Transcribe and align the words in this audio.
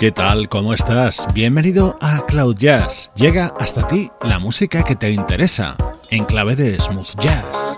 ¿Qué 0.00 0.12
tal? 0.12 0.48
¿Cómo 0.48 0.72
estás? 0.72 1.28
Bienvenido 1.34 1.98
a 2.00 2.24
Cloud 2.24 2.56
Jazz. 2.56 3.10
Llega 3.16 3.52
hasta 3.60 3.86
ti 3.86 4.08
la 4.22 4.38
música 4.38 4.82
que 4.82 4.96
te 4.96 5.10
interesa, 5.10 5.76
en 6.08 6.24
clave 6.24 6.56
de 6.56 6.80
smooth 6.80 7.20
jazz. 7.20 7.76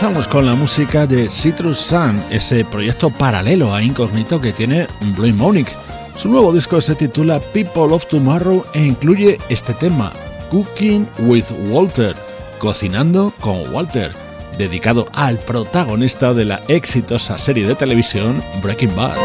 Comenzamos 0.00 0.28
con 0.28 0.46
la 0.46 0.54
música 0.54 1.06
de 1.06 1.28
Citrus 1.28 1.76
Sun, 1.76 2.22
ese 2.30 2.64
proyecto 2.64 3.10
paralelo 3.10 3.74
a 3.74 3.82
Incognito 3.82 4.40
que 4.40 4.50
tiene 4.50 4.86
Blue 5.14 5.34
Monic. 5.34 5.68
Su 6.16 6.30
nuevo 6.30 6.54
disco 6.54 6.80
se 6.80 6.94
titula 6.94 7.38
People 7.38 7.92
of 7.92 8.06
Tomorrow 8.06 8.62
e 8.72 8.82
incluye 8.82 9.38
este 9.50 9.74
tema, 9.74 10.10
Cooking 10.50 11.06
with 11.18 11.44
Walter, 11.68 12.16
cocinando 12.58 13.30
con 13.40 13.74
Walter, 13.74 14.12
dedicado 14.56 15.06
al 15.12 15.38
protagonista 15.38 16.32
de 16.32 16.46
la 16.46 16.62
exitosa 16.68 17.36
serie 17.36 17.66
de 17.66 17.74
televisión 17.74 18.42
Breaking 18.62 18.96
Bad. 18.96 19.18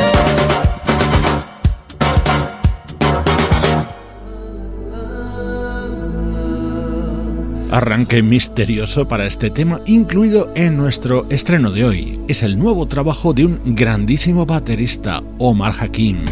Arranque 7.76 8.24
misterioso 8.24 9.06
para 9.06 9.26
este 9.26 9.50
tema 9.50 9.82
incluido 9.86 10.50
en 10.56 10.78
nuestro 10.78 11.30
estreno 11.30 11.72
de 11.72 11.84
hoy. 11.84 12.20
Es 12.30 12.42
el 12.42 12.58
nuevo 12.58 12.86
trabajo 12.86 13.34
de 13.34 13.46
un 13.46 13.76
grandísimo 13.76 14.46
baterista, 14.46 15.22
Omar 15.40 15.74
Hakim. 15.78 16.24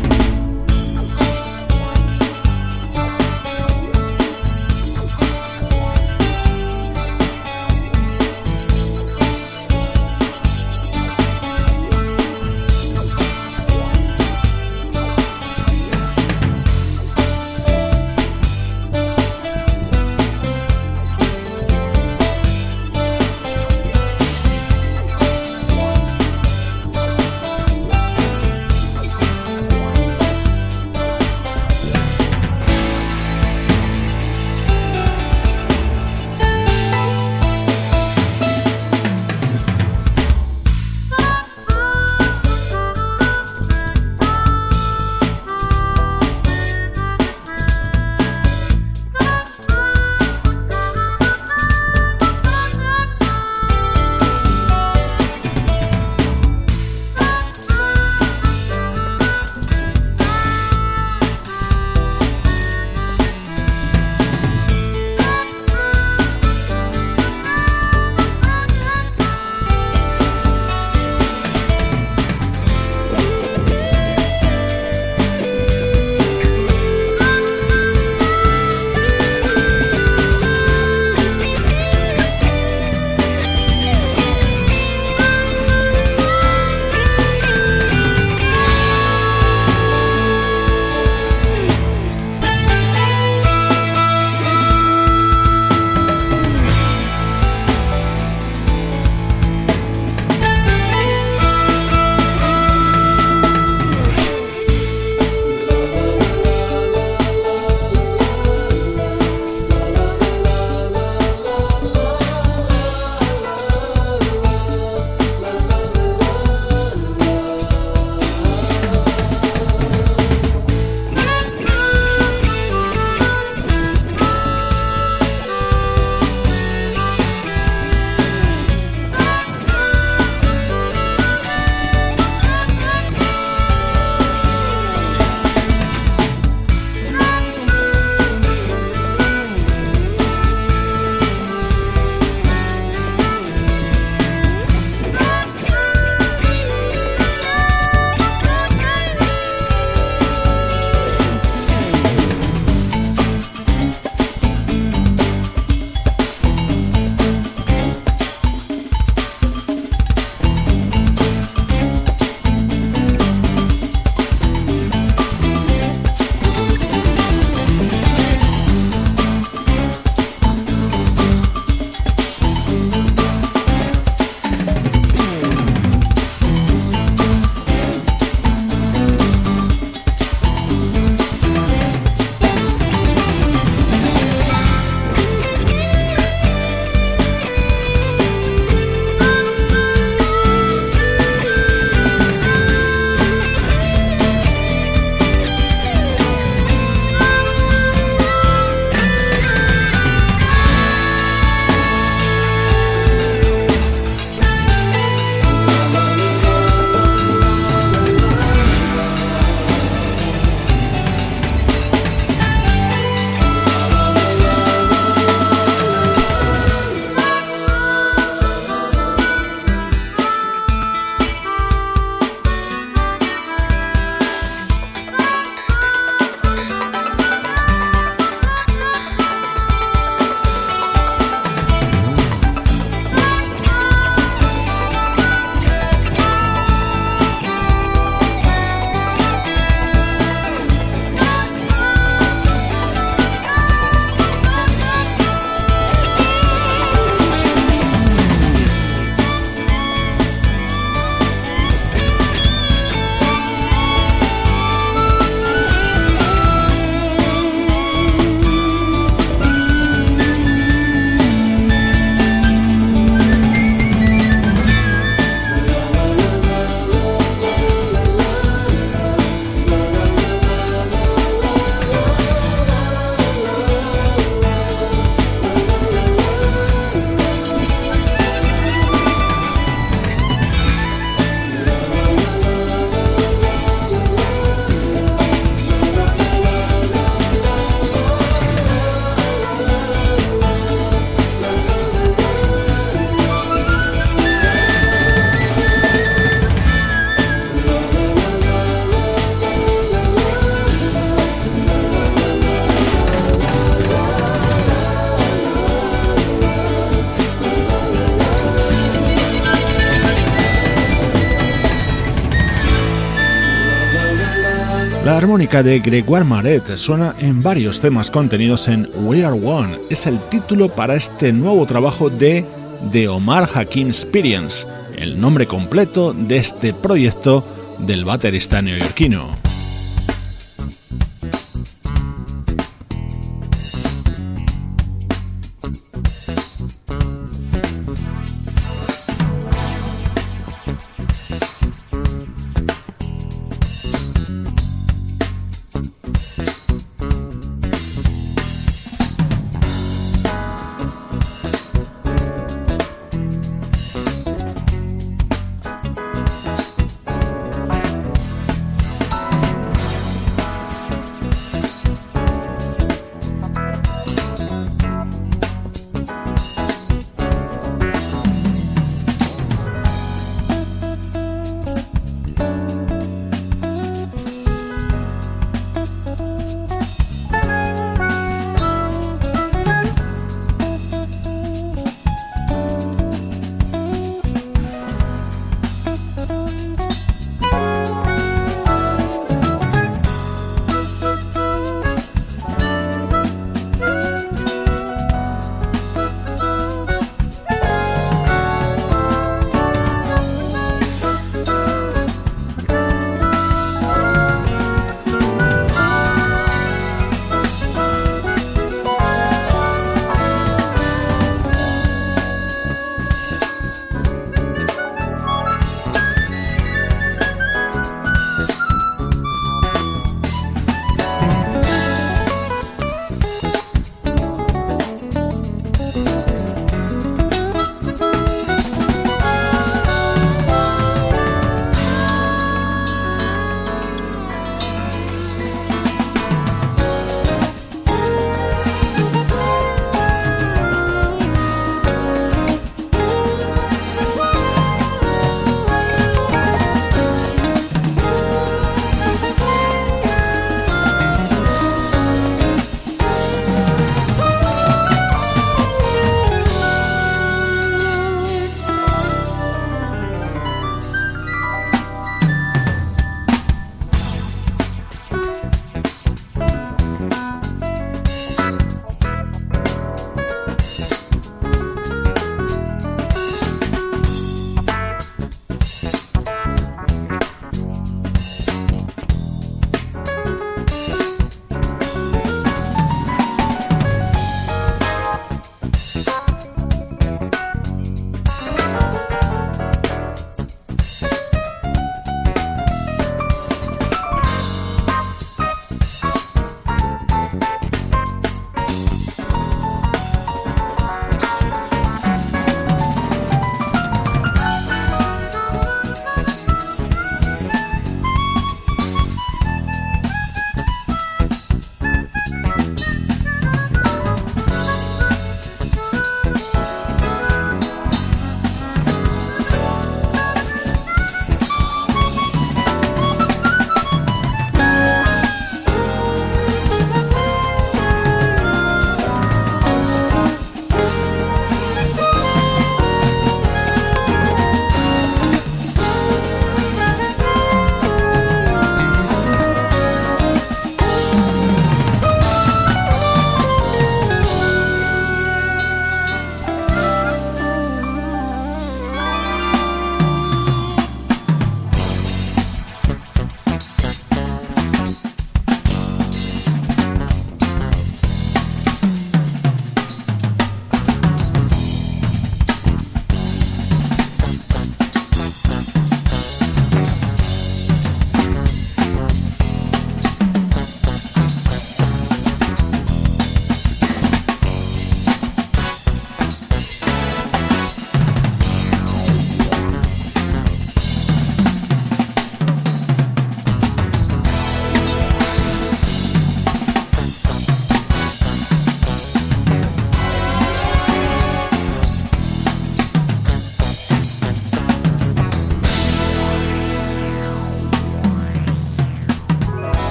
Armónica 315.34 315.63
de 315.63 315.80
Gregoire 315.80 316.24
Maret 316.24 316.78
suena 316.78 317.16
en 317.18 317.42
varios 317.42 317.82
temas 317.82 318.12
contenidos 318.12 318.68
en 318.68 318.88
We 318.98 319.25
Are 319.25 319.34
One. 319.34 319.80
Es 319.90 320.06
el 320.06 320.20
título 320.30 320.70
para 320.70 320.94
este 320.94 321.34
nuevo 321.34 321.66
trabajo 321.66 322.12
de 322.12 322.46
The 322.92 323.08
Omar 323.08 323.50
Hakim 323.52 323.88
Experience, 323.88 324.68
el 324.96 325.20
nombre 325.20 325.48
completo 325.48 326.13
de 326.13 326.38
este 326.38 326.72
proyecto 326.72 327.44
del 327.80 328.06
baterista 328.06 328.62
neoyorquino. 328.62 329.42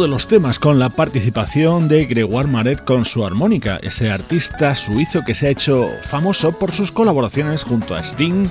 De 0.00 0.08
los 0.08 0.28
temas 0.28 0.58
con 0.58 0.78
la 0.78 0.88
participación 0.88 1.88
de 1.88 2.06
Gregoire 2.06 2.48
Maret 2.48 2.84
con 2.84 3.04
su 3.04 3.24
armónica, 3.24 3.78
ese 3.82 4.10
artista 4.10 4.74
suizo 4.74 5.22
que 5.26 5.34
se 5.34 5.46
ha 5.46 5.50
hecho 5.50 5.86
famoso 6.04 6.58
por 6.58 6.72
sus 6.72 6.90
colaboraciones 6.90 7.64
junto 7.64 7.94
a 7.94 8.00
Sting, 8.00 8.48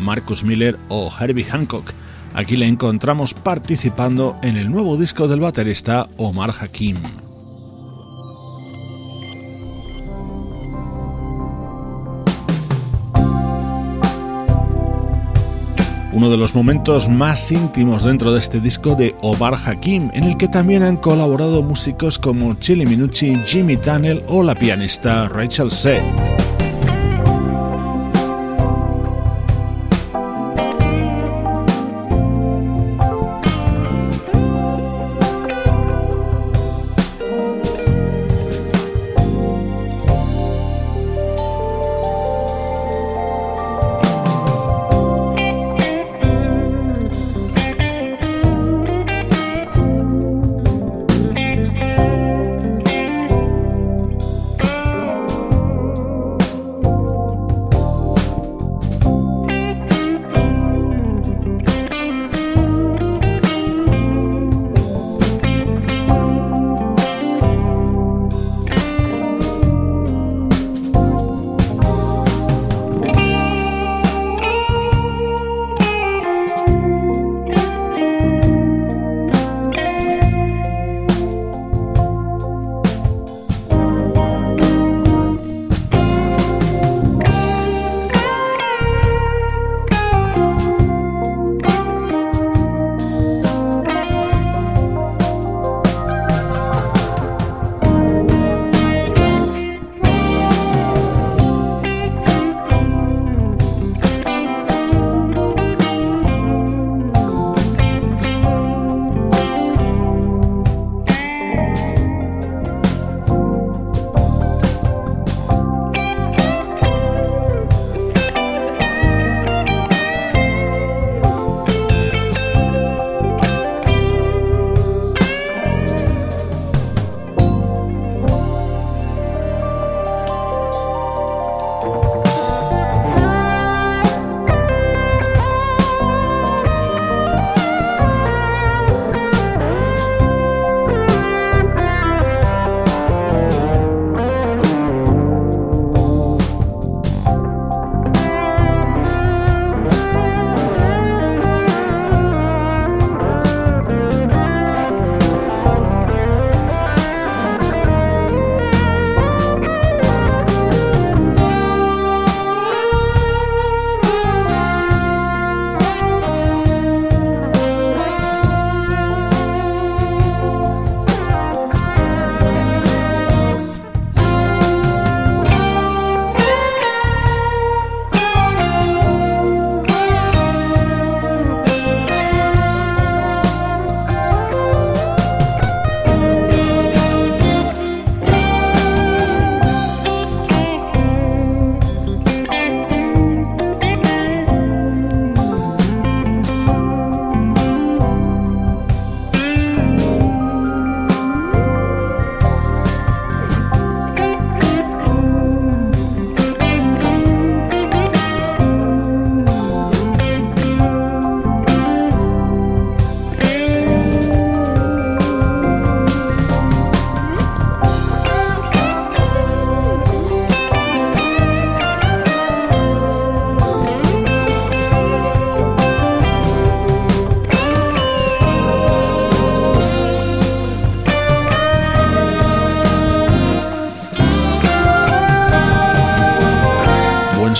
Marcus 0.00 0.42
Miller 0.42 0.78
o 0.88 1.12
Herbie 1.20 1.44
Hancock. 1.44 1.92
Aquí 2.34 2.56
le 2.56 2.66
encontramos 2.66 3.34
participando 3.34 4.36
en 4.42 4.56
el 4.56 4.70
nuevo 4.70 4.96
disco 4.96 5.28
del 5.28 5.40
baterista 5.40 6.08
Omar 6.16 6.52
Hakim. 6.58 6.96
Uno 16.16 16.30
de 16.30 16.38
los 16.38 16.54
momentos 16.54 17.10
más 17.10 17.52
íntimos 17.52 18.04
dentro 18.04 18.32
de 18.32 18.38
este 18.38 18.58
disco 18.58 18.94
de 18.94 19.14
Obar 19.20 19.54
Hakim, 19.54 20.10
en 20.14 20.24
el 20.24 20.38
que 20.38 20.48
también 20.48 20.82
han 20.82 20.96
colaborado 20.96 21.62
músicos 21.62 22.18
como 22.18 22.54
Chili 22.54 22.86
Minucci, 22.86 23.36
Jimmy 23.44 23.76
Tunnell 23.76 24.22
o 24.26 24.42
la 24.42 24.54
pianista 24.54 25.28
Rachel 25.28 25.70
Seth. 25.70 26.45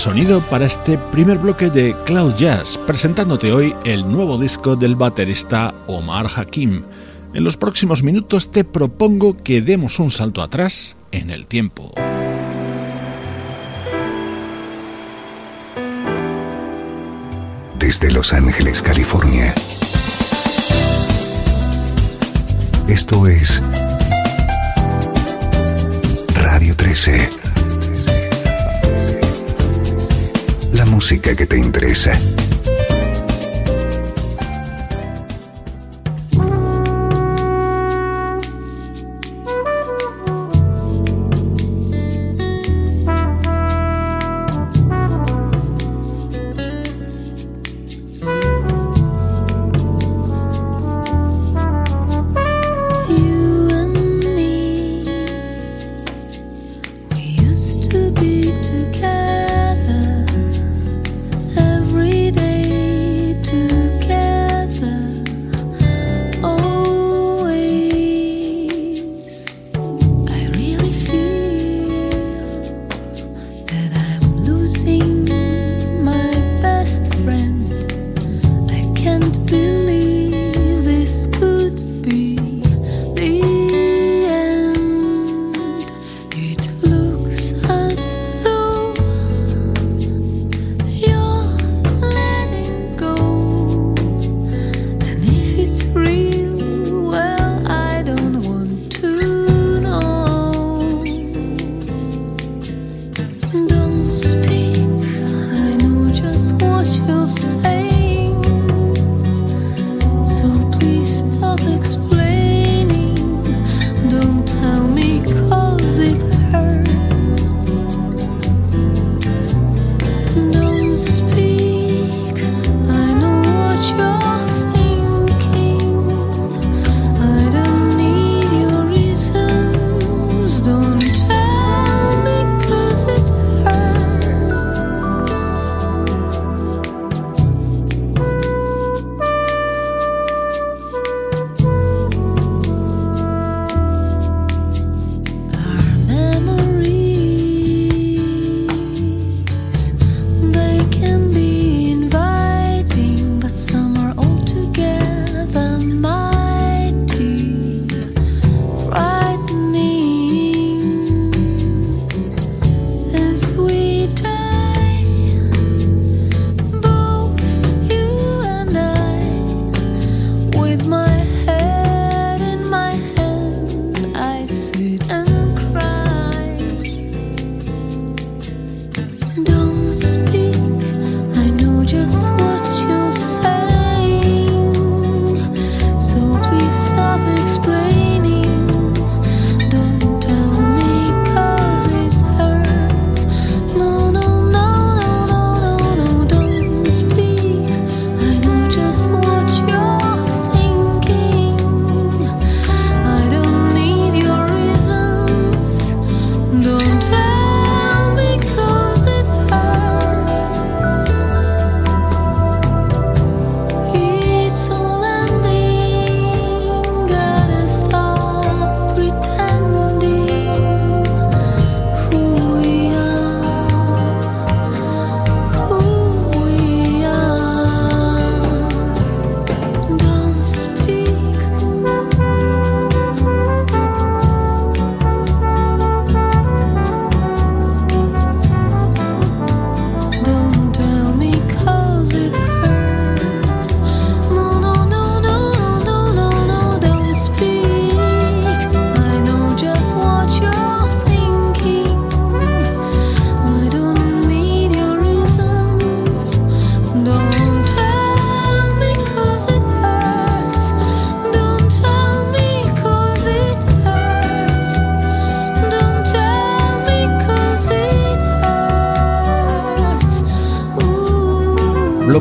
Sonido 0.07 0.41
para 0.43 0.67
este 0.67 0.99
primer 0.99 1.37
bloque 1.37 1.69
de 1.69 1.93
Cloud 2.05 2.37
Jazz, 2.37 2.79
presentándote 2.87 3.51
hoy 3.51 3.75
el 3.85 4.09
nuevo 4.09 4.39
disco 4.39 4.77
del 4.77 4.95
baterista 4.95 5.75
Omar 5.89 6.29
Hakim. 6.37 6.85
En 7.35 7.43
los 7.43 7.57
próximos 7.57 8.05
minutos 8.05 8.53
te 8.53 8.63
propongo 8.63 9.43
que 9.43 9.61
demos 9.63 9.99
un 9.99 10.13
salto 10.13 10.43
atrás 10.43 10.95
en 11.11 11.31
el 11.31 11.49
tiempo. 11.49 11.93
Desde 17.77 18.13
Los 18.13 18.33
Ángeles, 18.33 18.83
California. 18.83 19.53
Esto 22.87 23.27
es 23.27 23.61
Radio 26.33 26.77
13. 26.77 27.26
Música 31.07 31.37
que 31.37 31.47
te 31.47 31.57
interesa. 31.57 32.36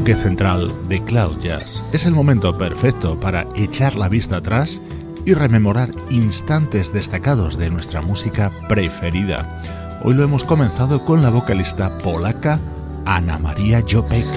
Bloque 0.05 0.21
central 0.21 0.71
de 0.87 1.03
Cloud 1.03 1.39
Jazz. 1.41 1.81
Es 1.91 2.05
el 2.05 2.13
momento 2.13 2.55
perfecto 2.55 3.19
para 3.19 3.43
echar 3.55 3.95
la 3.95 4.07
vista 4.07 4.37
atrás 4.37 4.79
y 5.25 5.33
rememorar 5.33 5.89
instantes 6.11 6.93
destacados 6.93 7.57
de 7.57 7.71
nuestra 7.71 8.01
música 8.01 8.51
preferida. 8.69 9.63
Hoy 10.03 10.13
lo 10.13 10.23
hemos 10.23 10.43
comenzado 10.43 11.03
con 11.03 11.23
la 11.23 11.31
vocalista 11.31 11.89
polaca 12.03 12.59
Ana 13.05 13.39
María 13.39 13.81
Jopek. 13.81 14.27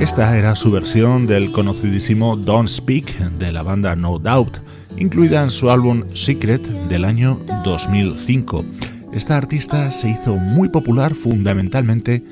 Esta 0.00 0.36
era 0.36 0.56
su 0.56 0.72
versión 0.72 1.28
del 1.28 1.52
conocidísimo 1.52 2.36
Don't 2.36 2.68
Speak 2.68 3.16
de 3.38 3.52
la 3.52 3.62
banda 3.62 3.94
No 3.94 4.18
Doubt, 4.18 4.58
incluida 4.96 5.42
en 5.42 5.50
su 5.50 5.70
álbum 5.70 6.08
Secret 6.08 6.62
del 6.88 7.04
año 7.04 7.40
2005. 7.64 8.64
Esta 9.12 9.36
artista 9.36 9.90
se 9.92 10.10
hizo 10.10 10.36
muy 10.36 10.68
popular 10.68 11.14
fundamentalmente 11.14 12.22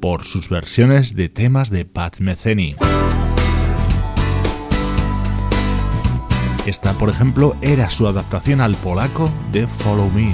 por 0.00 0.24
sus 0.24 0.48
versiones 0.48 1.14
de 1.14 1.28
temas 1.28 1.70
de 1.70 1.84
Pat 1.84 2.18
Metheny. 2.18 2.76
Esta, 6.66 6.92
por 6.94 7.08
ejemplo, 7.08 7.56
era 7.62 7.88
su 7.90 8.08
adaptación 8.08 8.60
al 8.60 8.74
polaco 8.74 9.30
de 9.52 9.66
Follow 9.66 10.10
Me. 10.10 10.32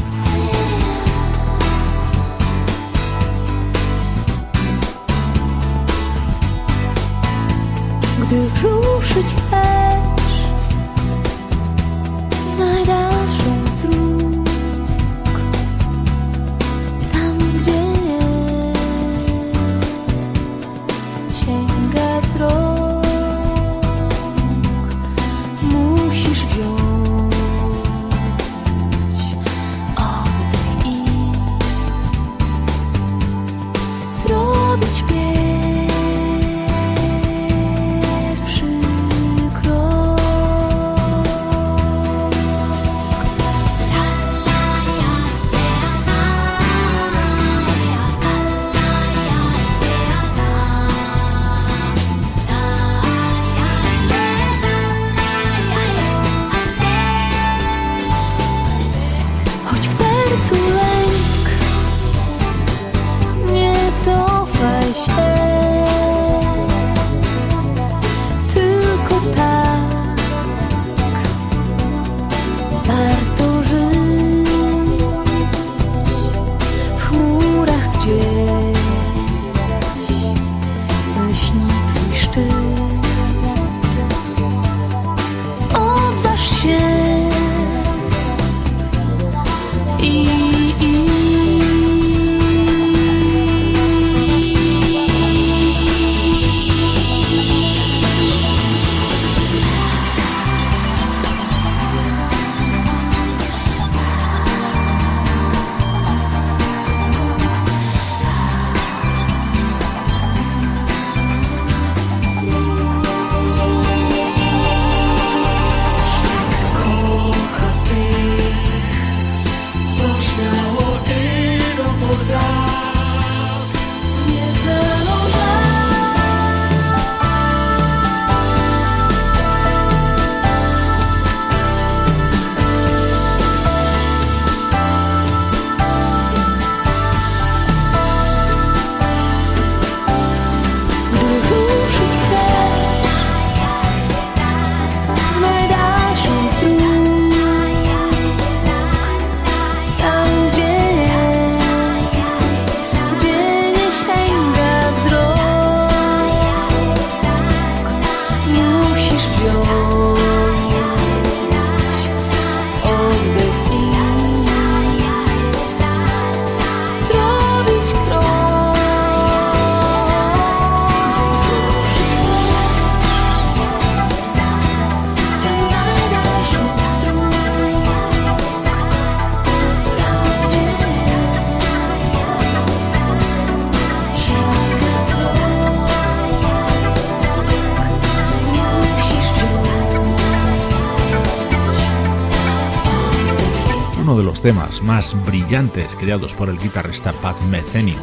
Temas 194.43 194.83
más 194.83 195.17
brillantes 195.25 195.95
creados 195.95 196.35
por 196.35 196.49
el 196.49 196.59
guitarrista 196.59 197.13
Pat 197.13 197.41
Metheny. 197.43 197.97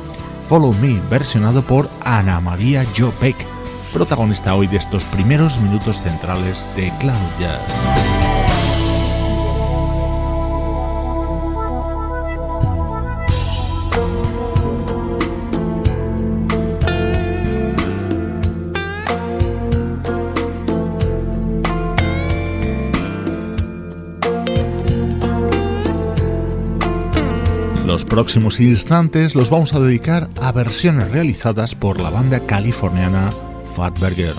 Follow 0.47 0.73
Me, 0.75 0.99
versionado 1.09 1.61
por 1.61 1.89
Ana 2.01 2.39
María 2.39 2.85
Joe 2.97 3.11
Peck, 3.19 3.35
protagonista 3.93 4.55
hoy 4.55 4.67
de 4.67 4.77
estos 4.77 5.05
primeros 5.05 5.59
minutos 5.59 6.01
centrales 6.01 6.65
de 6.75 6.91
Cloud 6.99 7.17
Jazz. 7.39 8.18
Próximos 28.09 28.59
instantes 28.59 29.35
los 29.35 29.49
vamos 29.49 29.73
a 29.73 29.79
dedicar 29.79 30.29
a 30.41 30.51
versiones 30.51 31.09
realizadas 31.11 31.75
por 31.75 32.01
la 32.01 32.09
banda 32.09 32.39
californiana 32.41 33.31
Fatburger. 33.75 34.33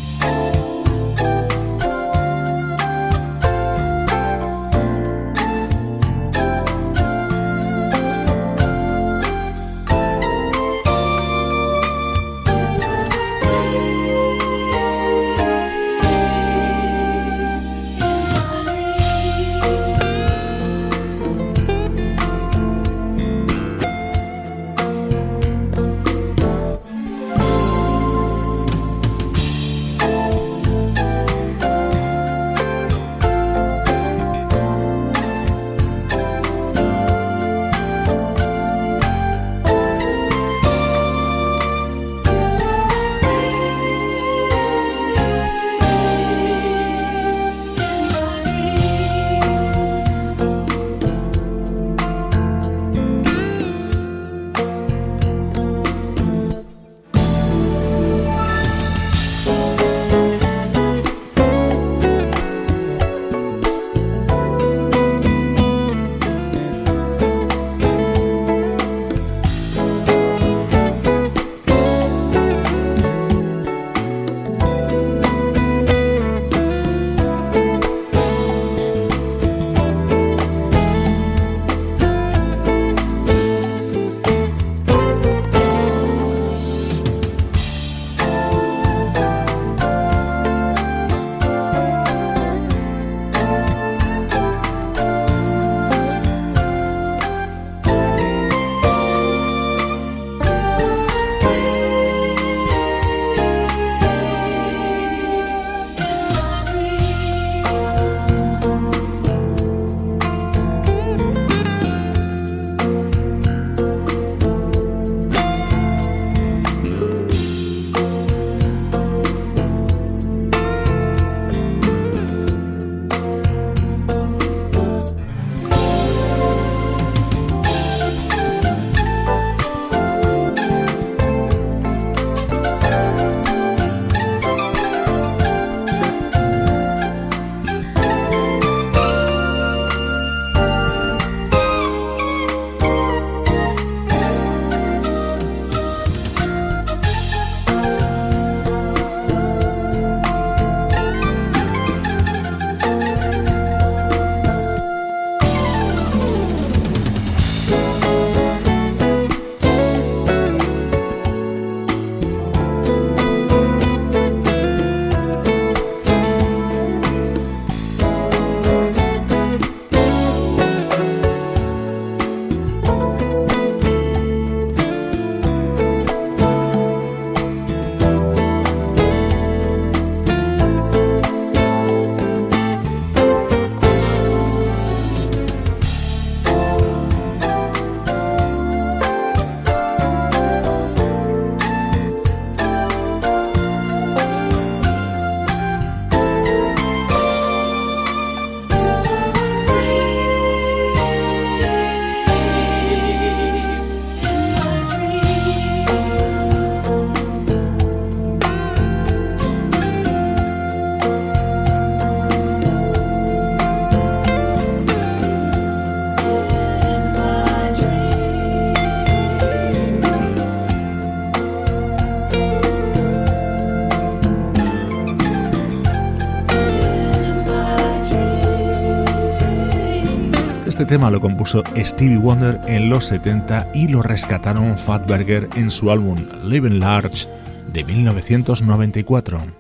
Tema 230.91 231.09
lo 231.09 231.21
compuso 231.21 231.63
Stevie 231.77 232.19
Wonder 232.19 232.61
en 232.67 232.91
los 232.91 233.05
70 233.07 233.69
y 233.75 233.87
lo 233.87 234.03
rescataron 234.03 234.77
Fatberger 234.77 235.49
en 235.55 235.71
su 235.71 235.89
álbum 235.89 236.19
Living 236.43 236.81
Large 236.81 237.29
de 237.73 237.85
1994. 237.85 239.60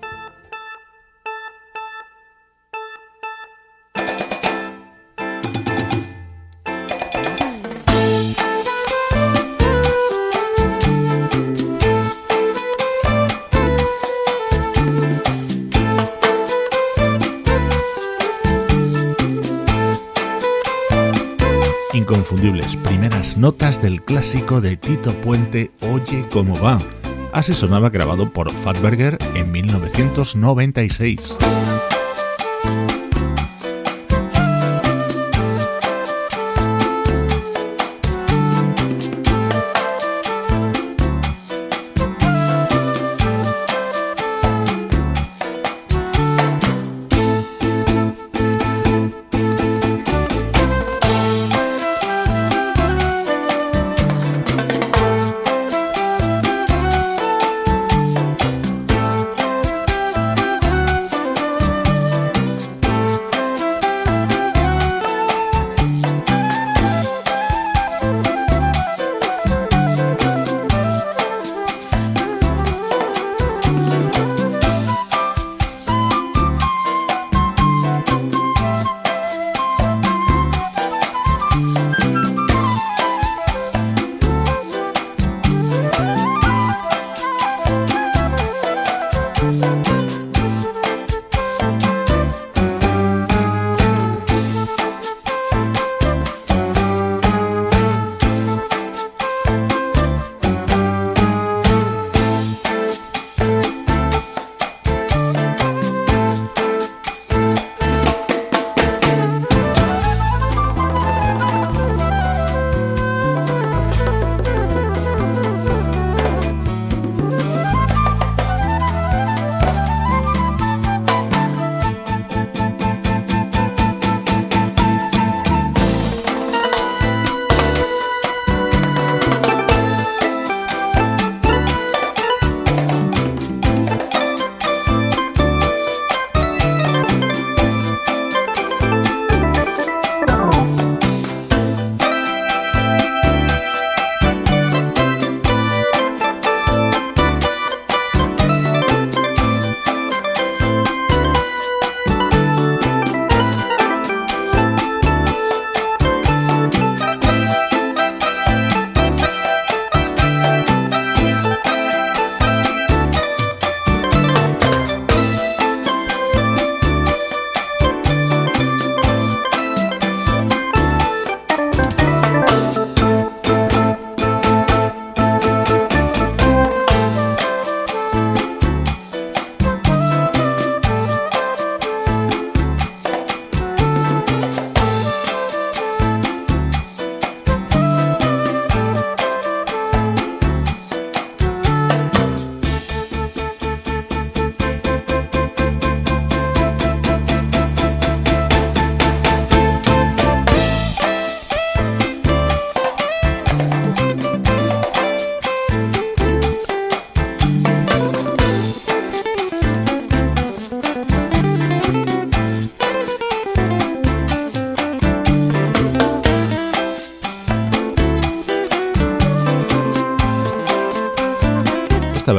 Notas 23.40 23.80
del 23.80 24.02
clásico 24.02 24.60
de 24.60 24.76
Tito 24.76 25.14
Puente 25.14 25.70
Oye 25.80 26.26
cómo 26.30 26.60
va. 26.60 26.78
Así 27.32 27.54
sonaba 27.54 27.88
grabado 27.88 28.30
por 28.30 28.52
Fatberger 28.52 29.16
en 29.34 29.50
1996. 29.50 31.38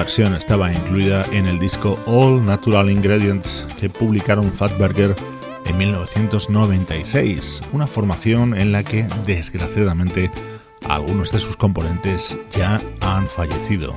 Estaba 0.08 0.74
incluida 0.74 1.24
en 1.32 1.46
el 1.46 1.60
disco 1.60 1.98
All 2.08 2.44
Natural 2.44 2.90
Ingredients 2.90 3.64
que 3.80 3.88
publicaron 3.88 4.52
Fatberger 4.52 5.16
en 5.66 5.78
1996, 5.78 7.62
una 7.72 7.86
formación 7.86 8.58
en 8.58 8.72
la 8.72 8.84
que 8.84 9.08
desgraciadamente 9.28 10.32
algunos 10.90 11.32
de 11.32 11.40
sus 11.40 11.56
componentes 11.56 12.36
ya 12.52 12.82
han 13.02 13.28
fallecido. 13.28 13.96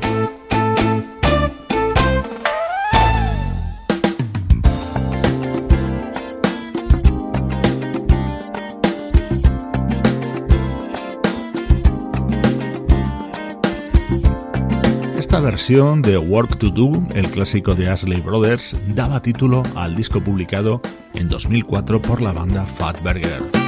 Versión 15.41 16.03
de 16.03 16.17
Work 16.17 16.59
to 16.59 16.71
Do, 16.71 16.93
el 17.15 17.29
clásico 17.29 17.75
de 17.75 17.89
Ashley 17.89 18.21
Brothers, 18.21 18.77
daba 18.95 19.21
título 19.21 19.63
al 19.75 19.95
disco 19.95 20.21
publicado 20.21 20.81
en 21.15 21.29
2004 21.29 22.01
por 22.01 22.23
la 22.23 22.33
banda 22.33 22.65
Fatberger. 22.65 23.64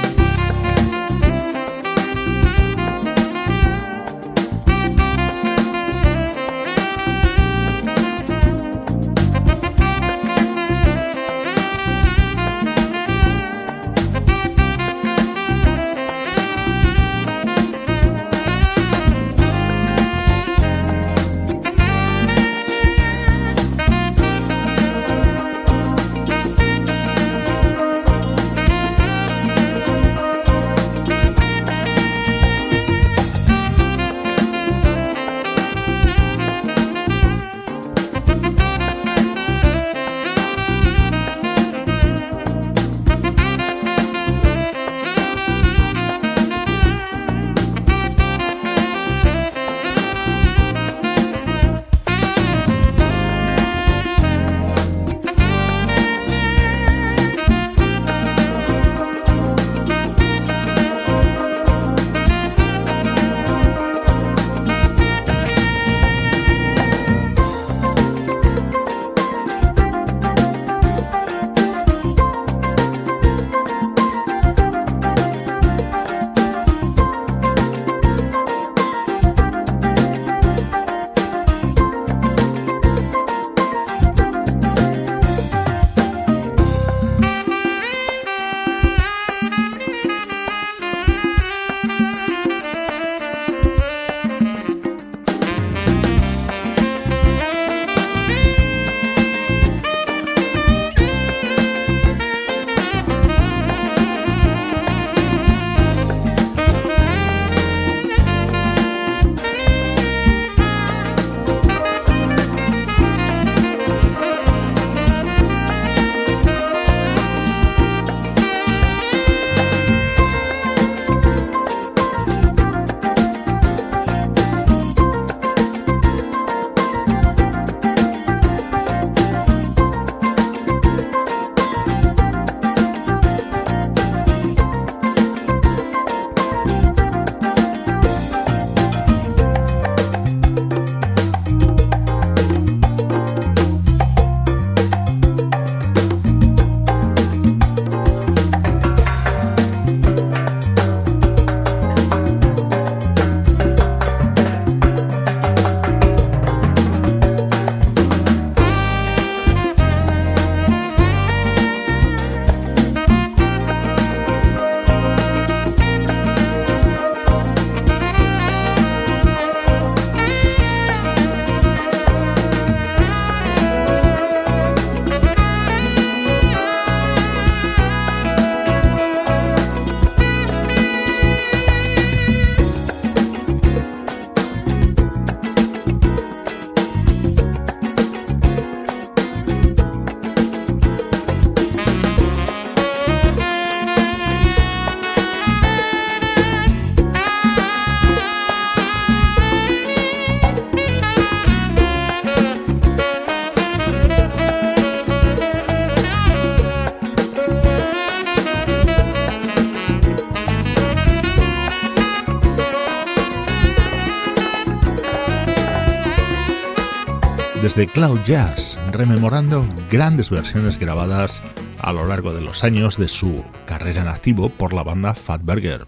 Desde 217.61 217.87
Cloud 217.87 218.19
Jazz, 218.25 218.77
rememorando 218.91 219.67
grandes 219.89 220.29
versiones 220.29 220.77
grabadas 220.79 221.41
a 221.79 221.93
lo 221.93 222.05
largo 222.05 222.33
de 222.33 222.41
los 222.41 222.63
años 222.63 222.97
de 222.97 223.07
su 223.07 223.43
carrera 223.65 224.01
en 224.01 224.07
activo 224.07 224.49
por 224.49 224.73
la 224.73 224.83
banda 224.83 225.13
Fatberger. 225.13 225.87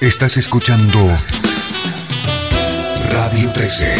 Estás 0.00 0.36
escuchando 0.36 0.98
Radio 3.12 3.52
13. 3.52 3.94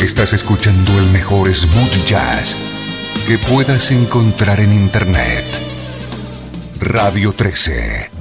Estás 0.00 0.32
escuchando 0.32 0.98
el 0.98 1.10
mejor 1.10 1.52
smooth 1.52 2.06
jazz 2.06 2.56
que 3.26 3.38
puedas 3.38 3.90
encontrar 3.90 4.60
en 4.60 4.72
Internet. 4.72 5.44
Radio 6.80 7.32
13. 7.32 8.17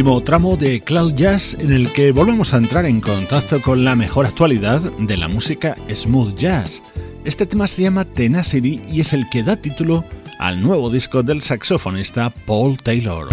Último 0.00 0.22
tramo 0.22 0.56
de 0.56 0.80
Cloud 0.80 1.14
Jazz 1.14 1.58
en 1.60 1.72
el 1.72 1.92
que 1.92 2.10
volvemos 2.10 2.54
a 2.54 2.56
entrar 2.56 2.86
en 2.86 3.02
contacto 3.02 3.60
con 3.60 3.84
la 3.84 3.94
mejor 3.94 4.24
actualidad 4.24 4.80
de 4.80 5.16
la 5.18 5.28
música 5.28 5.76
smooth 5.94 6.38
jazz. 6.38 6.82
Este 7.26 7.44
tema 7.44 7.68
se 7.68 7.82
llama 7.82 8.06
Tenacity 8.06 8.80
y 8.90 9.02
es 9.02 9.12
el 9.12 9.28
que 9.28 9.42
da 9.42 9.56
título 9.56 10.02
al 10.38 10.62
nuevo 10.62 10.88
disco 10.88 11.22
del 11.22 11.42
saxofonista 11.42 12.30
Paul 12.46 12.78
Taylor. 12.78 13.28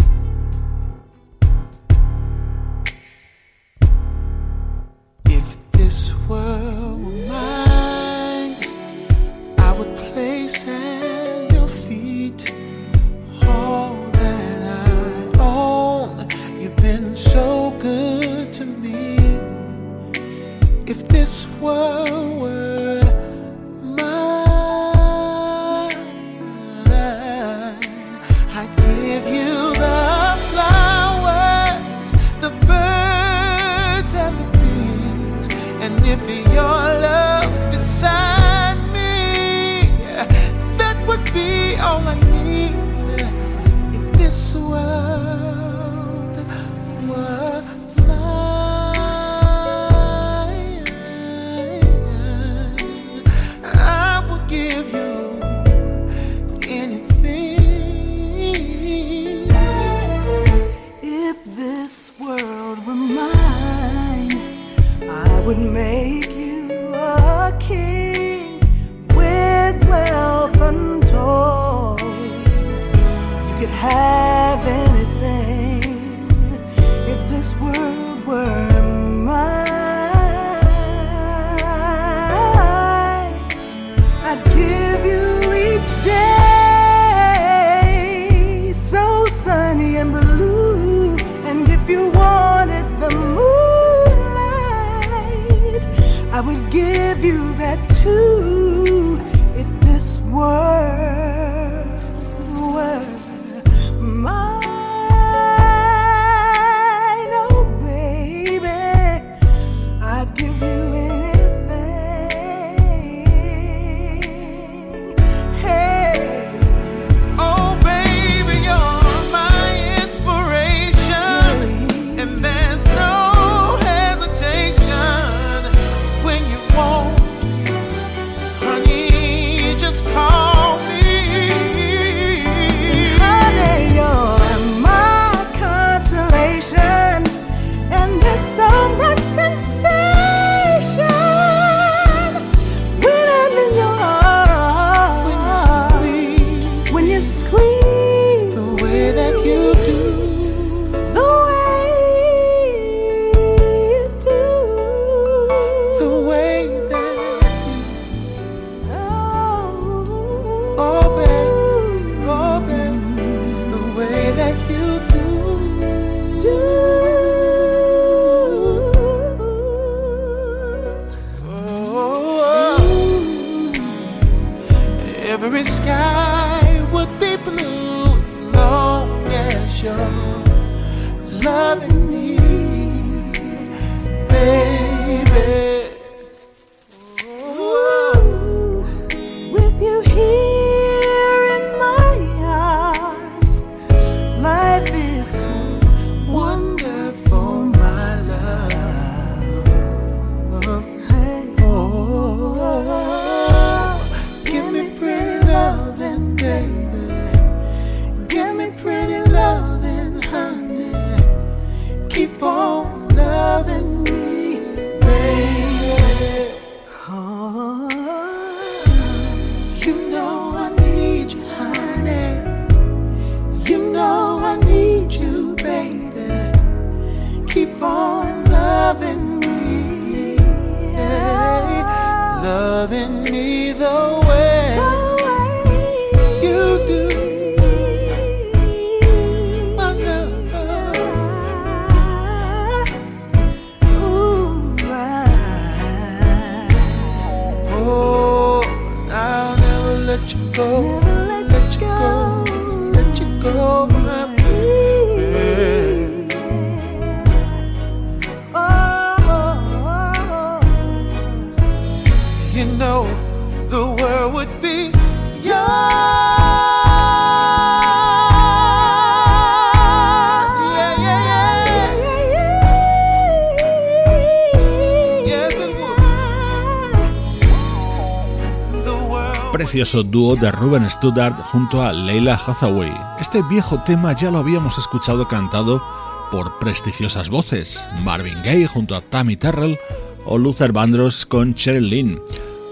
Precioso 279.78 280.02
dúo 280.02 280.36
de 280.36 280.52
Ruben 280.52 280.90
Studdard 280.90 281.36
junto 281.52 281.84
a 281.84 281.94
Leila 281.94 282.34
Hathaway. 282.34 282.92
Este 283.20 283.44
viejo 283.44 283.80
tema 283.86 284.12
ya 284.14 284.32
lo 284.32 284.40
habíamos 284.40 284.80
escuchado 284.80 285.28
cantado 285.28 285.84
por 286.32 286.58
prestigiosas 286.58 287.30
voces, 287.30 287.88
Marvin 288.04 288.42
Gaye 288.44 288.66
junto 288.66 288.96
a 288.96 289.02
Tammy 289.02 289.36
Terrell 289.36 289.78
o 290.26 290.40
Luther 290.40 290.72
Vandross 290.72 291.28
con 291.28 291.54
Cheryl 291.54 291.92
Lynn. 291.92 292.20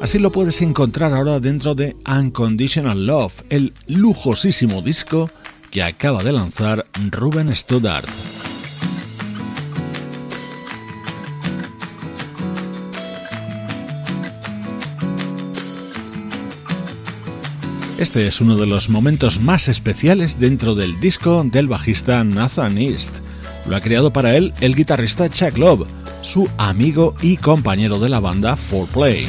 Así 0.01 0.17
lo 0.17 0.31
puedes 0.31 0.63
encontrar 0.63 1.13
ahora 1.13 1.39
dentro 1.39 1.75
de 1.75 1.95
Unconditional 2.07 3.05
Love, 3.05 3.43
el 3.51 3.75
lujosísimo 3.85 4.81
disco 4.81 5.29
que 5.69 5.83
acaba 5.83 6.23
de 6.23 6.31
lanzar 6.31 6.87
Ruben 7.11 7.55
Studdard. 7.55 8.09
Este 18.05 18.27
es 18.27 18.39
uno 18.39 18.55
de 18.55 18.67
los 18.67 18.87
momentos 18.87 19.41
más 19.41 19.67
especiales 19.67 20.39
dentro 20.39 20.75
del 20.75 20.99
disco 20.99 21.43
del 21.43 21.67
bajista 21.67 22.23
Nathan 22.23 22.77
East. 22.77 23.09
Lo 23.67 23.75
ha 23.75 23.81
creado 23.81 24.13
para 24.13 24.35
él 24.37 24.53
el 24.61 24.75
guitarrista 24.75 25.27
Chuck 25.27 25.57
Love, 25.57 25.87
su 26.21 26.47
amigo 26.59 27.15
y 27.23 27.37
compañero 27.37 27.97
de 27.97 28.09
la 28.09 28.19
banda 28.19 28.59
4Play. 28.69 29.25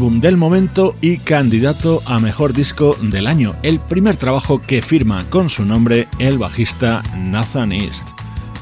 Álbum 0.00 0.22
del 0.22 0.38
momento 0.38 0.96
y 1.02 1.18
candidato 1.18 2.00
a 2.06 2.20
mejor 2.20 2.54
disco 2.54 2.96
del 3.02 3.26
año, 3.26 3.54
el 3.62 3.78
primer 3.78 4.16
trabajo 4.16 4.58
que 4.58 4.80
firma 4.80 5.28
con 5.28 5.50
su 5.50 5.66
nombre 5.66 6.08
el 6.18 6.38
bajista 6.38 7.02
Nathan 7.18 7.70
East. 7.70 8.08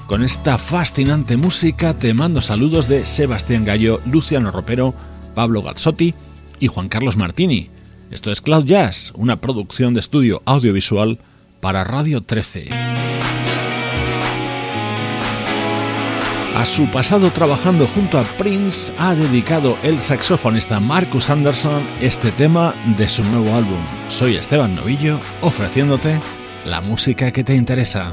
Con 0.08 0.24
esta 0.24 0.58
fascinante 0.58 1.36
música 1.36 1.96
te 1.96 2.12
mando 2.12 2.42
saludos 2.42 2.88
de 2.88 3.06
Sebastián 3.06 3.64
Gallo, 3.64 4.00
Luciano 4.04 4.50
Ropero, 4.50 4.94
Pablo 5.36 5.62
Gazzotti 5.62 6.12
y 6.58 6.66
Juan 6.66 6.88
Carlos 6.88 7.16
Martini. 7.16 7.70
Esto 8.10 8.32
es 8.32 8.40
Cloud 8.40 8.64
Jazz, 8.64 9.12
una 9.14 9.36
producción 9.36 9.94
de 9.94 10.00
estudio 10.00 10.42
audiovisual 10.44 11.20
para 11.60 11.84
Radio 11.84 12.20
13. 12.20 13.07
A 16.58 16.66
su 16.66 16.90
pasado 16.90 17.30
trabajando 17.30 17.86
junto 17.86 18.18
a 18.18 18.24
Prince 18.24 18.92
ha 18.98 19.14
dedicado 19.14 19.78
el 19.84 20.00
saxofonista 20.00 20.80
Marcus 20.80 21.30
Anderson 21.30 21.84
este 22.00 22.32
tema 22.32 22.74
de 22.96 23.08
su 23.08 23.22
nuevo 23.22 23.54
álbum. 23.54 23.78
Soy 24.08 24.34
Esteban 24.34 24.74
Novillo 24.74 25.20
ofreciéndote 25.40 26.18
la 26.64 26.80
música 26.80 27.30
que 27.30 27.44
te 27.44 27.54
interesa. 27.54 28.12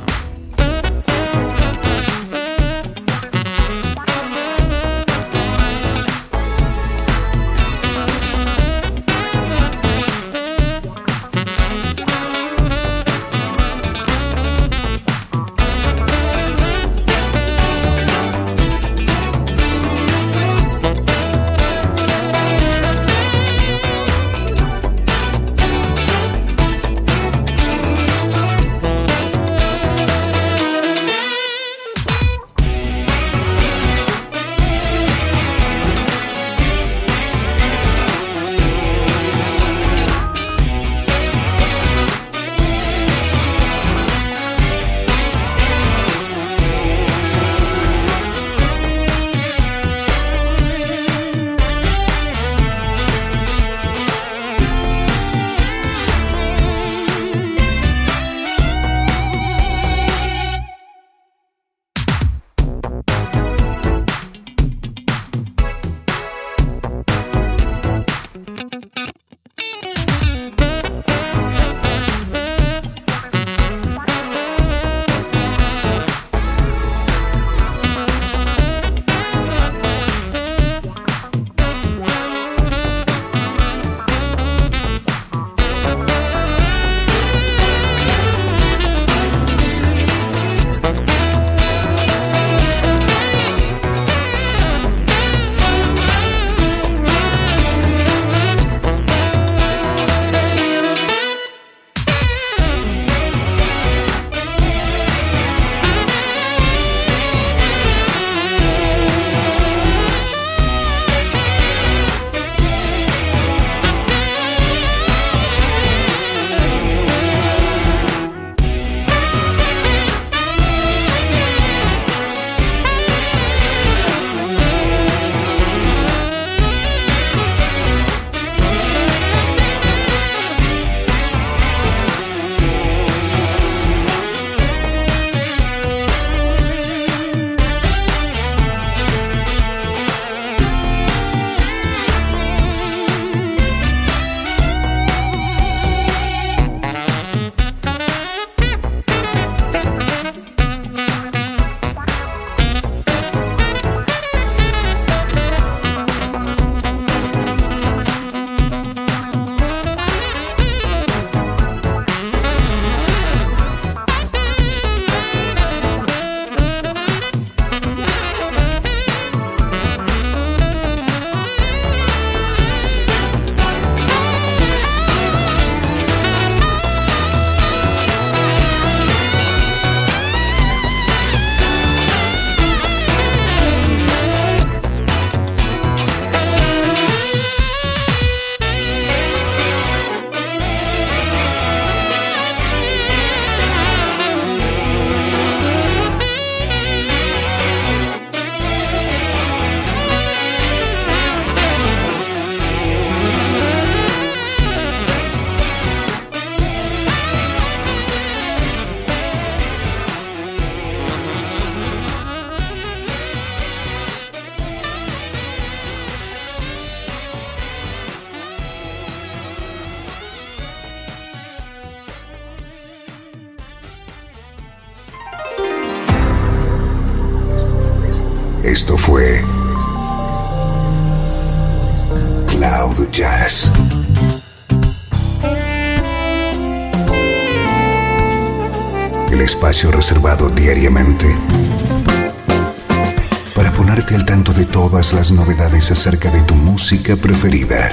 Acerca 245.91 246.31
de 246.31 246.41
tu 246.41 246.55
música 246.55 247.15
preferida. 247.15 247.89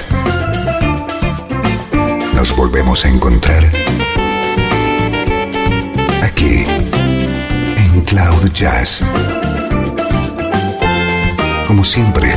Nos 2.35 2.55
volvemos 2.55 3.05
a 3.05 3.09
encontrar 3.09 3.63
aquí 6.23 6.63
en 7.77 8.01
Cloud 8.01 8.51
Jazz. 8.51 9.01
Como 11.67 11.83
siempre, 11.83 12.33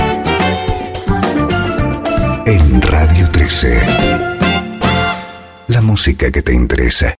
en 2.44 2.82
Radio 2.82 3.30
13. 3.30 3.80
La 5.68 5.80
música 5.80 6.30
que 6.30 6.42
te 6.42 6.52
interesa. 6.52 7.14